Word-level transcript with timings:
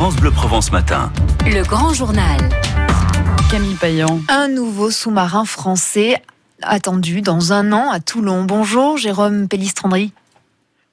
France 0.00 0.16
Bleu 0.16 0.30
Provence 0.30 0.72
Matin. 0.72 1.12
Le 1.44 1.62
grand 1.62 1.92
journal. 1.92 2.40
Camille 3.50 3.74
Payan. 3.74 4.18
Un 4.30 4.48
nouveau 4.48 4.90
sous-marin 4.90 5.44
français 5.44 6.22
attendu 6.62 7.20
dans 7.20 7.52
un 7.52 7.70
an 7.74 7.90
à 7.90 8.00
Toulon. 8.00 8.44
Bonjour 8.44 8.96
Jérôme 8.96 9.46
Pellistrandry. 9.46 10.14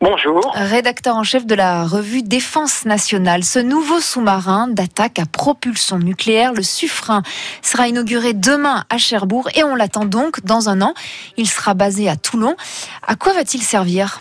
Bonjour. 0.00 0.52
Rédacteur 0.56 1.14
en 1.14 1.22
chef 1.22 1.46
de 1.46 1.54
la 1.54 1.84
revue 1.84 2.22
Défense 2.22 2.84
nationale. 2.84 3.44
Ce 3.44 3.60
nouveau 3.60 4.00
sous-marin 4.00 4.66
d'attaque 4.66 5.20
à 5.20 5.26
propulsion 5.26 6.00
nucléaire, 6.00 6.52
le 6.52 6.64
Suffren, 6.64 7.22
sera 7.62 7.86
inauguré 7.86 8.34
demain 8.34 8.86
à 8.90 8.98
Cherbourg 8.98 9.48
et 9.54 9.62
on 9.62 9.76
l'attend 9.76 10.04
donc 10.04 10.44
dans 10.44 10.68
un 10.68 10.82
an. 10.82 10.94
Il 11.36 11.48
sera 11.48 11.74
basé 11.74 12.08
à 12.08 12.16
Toulon. 12.16 12.56
À 13.06 13.14
quoi 13.14 13.34
va-t-il 13.34 13.62
servir? 13.62 14.20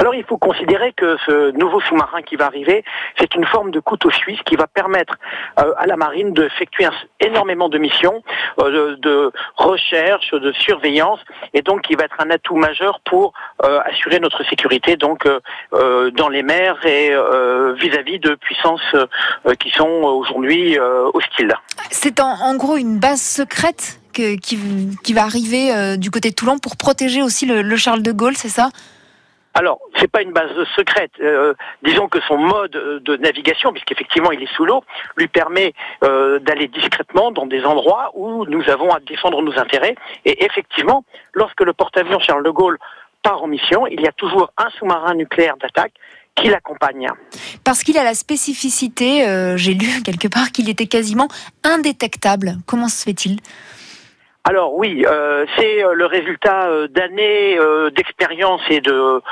Alors 0.00 0.14
il 0.14 0.24
faut 0.24 0.38
considérer 0.38 0.94
que 0.94 1.18
ce 1.26 1.50
nouveau 1.50 1.78
sous-marin 1.82 2.22
qui 2.22 2.36
va 2.36 2.46
arriver, 2.46 2.84
c'est 3.18 3.34
une 3.34 3.44
forme 3.44 3.70
de 3.70 3.80
couteau 3.80 4.10
suisse 4.10 4.40
qui 4.46 4.56
va 4.56 4.66
permettre 4.66 5.18
euh, 5.58 5.74
à 5.76 5.86
la 5.86 5.98
marine 5.98 6.32
d'effectuer 6.32 6.86
énormément 7.20 7.68
de 7.68 7.76
missions 7.76 8.22
euh, 8.60 8.96
de, 8.96 9.30
recherche, 9.56 10.30
de 10.30 10.52
surveillance, 10.52 11.20
et 11.52 11.60
donc 11.60 11.82
qui 11.82 11.96
va 11.96 12.04
être 12.04 12.16
un 12.18 12.30
atout 12.30 12.56
majeur 12.56 13.00
pour 13.04 13.34
euh, 13.62 13.80
assurer 13.84 14.20
notre 14.20 14.42
sécurité 14.44 14.96
donc 14.96 15.28
dans 15.70 16.28
les 16.30 16.42
mers 16.42 16.84
et 16.86 17.10
vis-à-vis 17.74 18.18
de 18.18 18.34
puissances 18.36 18.94
qui 19.58 19.70
sont 19.70 19.86
aujourd'hui 19.86 20.78
hostiles. 20.78 21.54
C'est 21.90 22.20
en, 22.20 22.56
gros 22.56 22.76
une 22.76 22.98
base 22.98 23.20
secrète 23.20 24.00
qui, 24.12 25.12
va 25.12 25.22
arriver 25.22 25.96
du 25.98 26.10
côté 26.10 26.30
de 26.30 26.34
Toulon 26.34 26.58
pour 26.58 26.76
protéger 26.76 27.22
aussi 27.22 27.44
le 27.44 27.76
Charles 27.76 28.02
de 28.02 28.12
Gaulle, 28.12 28.36
c'est 28.36 28.48
ça? 28.48 28.70
Alors, 29.54 29.80
c'est 29.98 30.10
pas 30.10 30.22
une 30.22 30.32
base 30.32 30.50
secrète. 30.76 31.10
Euh, 31.20 31.54
disons 31.82 32.08
que 32.08 32.20
son 32.20 32.38
mode 32.38 32.70
de 32.70 33.16
navigation, 33.16 33.72
puisqu'effectivement 33.72 34.30
il 34.30 34.42
est 34.42 34.54
sous 34.54 34.64
l'eau, 34.64 34.84
lui 35.16 35.26
permet 35.26 35.74
euh, 36.04 36.38
d'aller 36.38 36.68
discrètement 36.68 37.32
dans 37.32 37.46
des 37.46 37.64
endroits 37.64 38.10
où 38.14 38.44
nous 38.46 38.68
avons 38.70 38.92
à 38.92 39.00
défendre 39.00 39.42
nos 39.42 39.58
intérêts. 39.58 39.96
Et 40.24 40.44
effectivement, 40.44 41.04
lorsque 41.34 41.62
le 41.62 41.72
porte-avions 41.72 42.20
Charles 42.20 42.44
de 42.44 42.50
Gaulle 42.50 42.78
part 43.22 43.42
en 43.42 43.48
mission, 43.48 43.86
il 43.86 44.00
y 44.00 44.06
a 44.06 44.12
toujours 44.12 44.52
un 44.56 44.70
sous-marin 44.78 45.14
nucléaire 45.14 45.56
d'attaque 45.56 45.92
qui 46.36 46.48
l'accompagne. 46.48 47.08
Parce 47.64 47.82
qu'il 47.82 47.98
a 47.98 48.04
la 48.04 48.14
spécificité, 48.14 49.26
euh, 49.26 49.56
j'ai 49.56 49.74
lu 49.74 50.02
quelque 50.04 50.28
part 50.28 50.52
qu'il 50.52 50.68
était 50.68 50.86
quasiment 50.86 51.28
indétectable. 51.64 52.54
Comment 52.66 52.88
se 52.88 53.02
fait-il? 53.02 53.40
Alors 54.50 54.74
oui, 54.74 55.04
euh, 55.06 55.46
c'est 55.56 55.84
euh, 55.84 55.94
le 55.94 56.06
résultat 56.06 56.66
euh, 56.66 56.88
d'années 56.88 57.56
d'expérience 57.94 58.60
et 58.68 58.80
de 58.80 59.22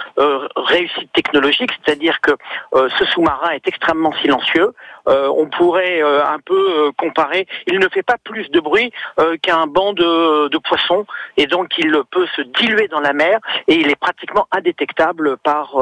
réussite 0.56 1.12
technologique, 1.12 1.70
c'est-à-dire 1.84 2.20
que 2.20 2.32
ce 2.74 3.04
sous-marin 3.06 3.50
est 3.50 3.66
extrêmement 3.66 4.12
silencieux. 4.20 4.72
on 5.06 5.46
pourrait 5.46 6.02
un 6.02 6.38
peu 6.44 6.92
comparer, 6.98 7.46
il 7.66 7.78
ne 7.78 7.88
fait 7.88 8.02
pas 8.02 8.16
plus 8.22 8.48
de 8.50 8.60
bruit 8.60 8.92
qu'un 9.42 9.66
banc 9.66 9.92
de, 9.92 10.48
de, 10.48 10.58
poissons 10.58 11.06
et 11.36 11.46
donc 11.46 11.68
il 11.78 11.92
peut 12.10 12.26
se 12.36 12.42
diluer 12.42 12.88
dans 12.88 13.00
la 13.00 13.12
mer 13.12 13.38
et 13.68 13.74
il 13.76 13.88
est 13.88 13.96
pratiquement 13.96 14.46
indétectable 14.52 15.36
par 15.38 15.76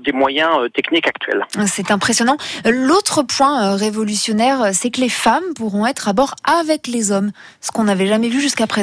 des 0.00 0.12
moyens 0.12 0.70
techniques 0.72 1.08
actuels. 1.08 1.44
C'est 1.66 1.90
impressionnant. 1.90 2.36
L'autre 2.64 3.22
point 3.22 3.76
révolutionnaire, 3.76 4.72
c'est 4.72 4.90
que 4.90 5.00
les 5.00 5.08
femmes 5.08 5.54
pourront 5.56 5.86
être 5.86 6.08
à 6.08 6.12
bord 6.12 6.34
avec 6.44 6.86
les 6.86 7.10
hommes, 7.10 7.32
ce 7.60 7.70
qu'on 7.72 7.84
n'avait 7.84 8.06
jamais 8.06 8.28
vu 8.28 8.40
jusqu'à 8.40 8.66
présent 8.66 8.77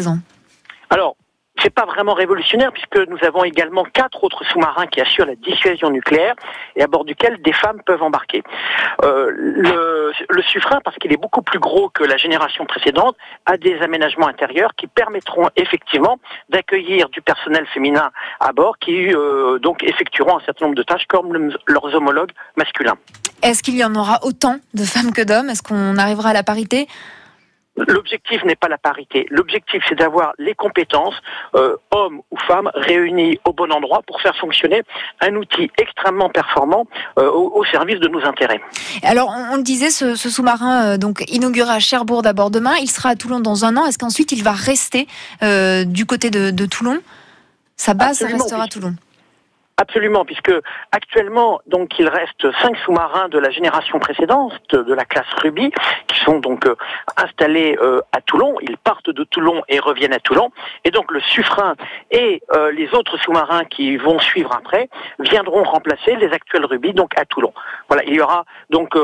Alors, 0.89 1.15
c'est 1.61 1.69
pas 1.69 1.85
vraiment 1.85 2.13
révolutionnaire 2.13 2.71
puisque 2.73 2.97
nous 3.09 3.17
avons 3.25 3.43
également 3.43 3.85
quatre 3.85 4.23
autres 4.23 4.43
sous-marins 4.51 4.87
qui 4.87 4.99
assurent 5.01 5.25
la 5.25 5.35
dissuasion 5.35 5.89
nucléaire 5.89 6.35
et 6.75 6.83
à 6.83 6.87
bord 6.87 7.05
duquel 7.05 7.41
des 7.41 7.53
femmes 7.53 7.81
peuvent 7.85 8.03
embarquer. 8.03 8.43
Euh, 9.03 9.31
le, 9.31 10.11
le 10.29 10.81
parce 10.83 10.97
qu'il 10.97 11.13
est 11.13 11.17
beaucoup 11.17 11.41
plus 11.41 11.59
gros 11.59 11.89
que 11.89 12.03
la 12.03 12.17
génération 12.17 12.65
précédente, 12.65 13.15
a 13.45 13.57
des 13.57 13.79
aménagements 13.81 14.27
intérieurs 14.27 14.71
qui 14.75 14.87
permettront 14.87 15.49
effectivement 15.55 16.19
d'accueillir 16.49 17.09
du 17.09 17.21
personnel 17.21 17.65
féminin 17.73 18.11
à 18.39 18.51
bord 18.51 18.77
qui 18.79 19.13
euh, 19.13 19.59
donc 19.59 19.83
effectueront 19.83 20.37
un 20.37 20.41
certain 20.41 20.65
nombre 20.65 20.77
de 20.77 20.83
tâches 20.83 21.05
comme 21.07 21.51
leurs 21.67 21.95
homologues 21.95 22.31
masculins. 22.57 22.97
Est-ce 23.41 23.63
qu'il 23.63 23.75
y 23.77 23.83
en 23.83 23.95
aura 23.95 24.19
autant 24.23 24.57
de 24.73 24.83
femmes 24.83 25.13
que 25.13 25.21
d'hommes? 25.21 25.49
Est-ce 25.49 25.63
qu'on 25.63 25.97
arrivera 25.97 26.29
à 26.29 26.33
la 26.33 26.43
parité? 26.43 26.87
L'objectif 27.77 28.43
n'est 28.45 28.55
pas 28.55 28.69
la 28.69 28.77
parité. 28.77 29.25
L'objectif, 29.29 29.83
c'est 29.89 29.95
d'avoir 29.95 30.33
les 30.37 30.55
compétences, 30.55 31.15
euh, 31.55 31.75
hommes 31.91 32.21
ou 32.31 32.37
femmes, 32.47 32.71
réunis 32.73 33.39
au 33.43 33.51
bon 33.51 33.71
endroit 33.71 34.01
pour 34.07 34.21
faire 34.21 34.35
fonctionner 34.37 34.81
un 35.19 35.35
outil 35.35 35.69
extrêmement 35.77 36.29
performant 36.29 36.87
euh, 37.19 37.29
au, 37.29 37.63
service 37.65 37.99
de 37.99 38.07
nos 38.07 38.23
intérêts. 38.23 38.61
Alors, 39.03 39.33
on, 39.51 39.57
le 39.57 39.63
disait, 39.63 39.89
ce, 39.89 40.15
sous-marin 40.15 40.85
euh, 40.85 40.97
donc 40.97 41.23
inauguré 41.29 41.71
à 41.71 41.79
Cherbourg 41.79 42.21
d'abord 42.21 42.49
demain, 42.49 42.75
il 42.81 42.89
sera 42.89 43.09
à 43.09 43.15
Toulon 43.15 43.39
dans 43.39 43.65
un 43.65 43.75
an. 43.75 43.85
Est-ce 43.85 43.97
qu'ensuite 43.97 44.31
il 44.31 44.43
va 44.43 44.53
rester 44.53 45.07
du 45.41 46.05
côté 46.05 46.29
de, 46.29 46.65
Toulon? 46.65 46.99
Sa 47.75 47.93
base 47.93 48.21
restera 48.23 48.63
à 48.63 48.67
Toulon. 48.67 48.95
Absolument, 49.77 50.23
puisque 50.23 50.53
actuellement, 50.93 51.59
donc, 51.67 51.99
il 51.99 52.07
reste 52.07 52.49
cinq 52.61 52.77
sous-marins 52.85 53.27
de 53.27 53.37
la 53.37 53.49
génération 53.49 53.99
précédente, 53.99 54.53
de 54.71 54.93
la 54.93 55.03
classe 55.03 55.25
Ruby, 55.41 55.69
qui 56.07 56.17
sont 56.23 56.39
donc 56.39 56.65
euh, 56.65 56.77
installés 57.17 57.77
euh, 57.81 57.99
à 58.13 58.21
Toulon. 58.21 58.55
Ils 58.61 58.77
partent 58.77 59.09
de 59.09 59.25
Toulon 59.25 59.63
et 59.67 59.79
reviennent 59.79 60.13
à 60.13 60.19
Toulon. 60.19 60.51
Et 60.85 60.91
donc, 60.91 61.11
le 61.11 61.19
Suffren 61.19 61.75
et 62.09 62.41
euh, 62.53 62.71
les 62.71 62.93
autres 62.93 63.17
sous-marins 63.17 63.65
qui 63.65 63.97
vont 63.97 64.17
suivre 64.19 64.53
après 64.55 64.87
viendront 65.19 65.63
remplacer 65.63 66.15
les 66.15 66.31
actuels 66.31 66.63
Ruby, 66.63 66.93
donc 66.93 67.11
à 67.19 67.25
Toulon. 67.25 67.53
Voilà, 67.89 68.05
il 68.05 68.13
y 68.13 68.21
aura 68.21 68.45
donc 68.69 68.95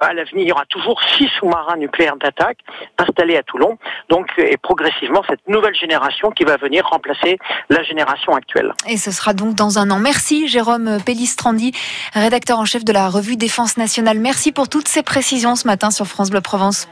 à 0.00 0.14
l'avenir, 0.14 0.44
il 0.44 0.48
y 0.48 0.52
aura 0.52 0.64
toujours 0.66 1.02
six 1.16 1.28
sous-marins 1.38 1.76
nucléaires 1.76 2.16
d'attaque 2.16 2.58
installés 2.98 3.36
à 3.36 3.42
Toulon. 3.42 3.78
Donc, 4.08 4.28
et 4.38 4.56
progressivement, 4.58 5.22
cette 5.28 5.46
nouvelle 5.48 5.74
génération 5.74 6.30
qui 6.30 6.44
va 6.44 6.56
venir 6.56 6.86
remplacer 6.86 7.38
la 7.68 7.82
génération 7.82 8.34
actuelle. 8.34 8.72
Et 8.88 8.96
ce 8.96 9.10
sera 9.10 9.32
donc 9.32 9.54
dans 9.54 9.78
un 9.78 9.90
an. 9.90 10.03
Merci 10.04 10.48
Jérôme 10.48 10.98
Pellistrandi, 11.02 11.72
rédacteur 12.12 12.58
en 12.58 12.66
chef 12.66 12.84
de 12.84 12.92
la 12.92 13.08
revue 13.08 13.36
Défense 13.36 13.78
nationale. 13.78 14.18
Merci 14.20 14.52
pour 14.52 14.68
toutes 14.68 14.86
ces 14.86 15.02
précisions 15.02 15.56
ce 15.56 15.66
matin 15.66 15.90
sur 15.90 16.06
France 16.06 16.28
Bleu 16.28 16.42
Provence. 16.42 16.88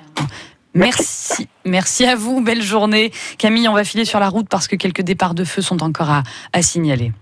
Merci. 0.72 1.46
Merci 1.66 2.06
à 2.06 2.16
vous. 2.16 2.40
Belle 2.40 2.62
journée. 2.62 3.12
Camille, 3.36 3.68
on 3.68 3.74
va 3.74 3.84
filer 3.84 4.06
sur 4.06 4.18
la 4.18 4.30
route 4.30 4.48
parce 4.48 4.66
que 4.66 4.76
quelques 4.76 5.02
départs 5.02 5.34
de 5.34 5.44
feu 5.44 5.60
sont 5.60 5.82
encore 5.82 6.08
à, 6.08 6.22
à 6.54 6.62
signaler. 6.62 7.12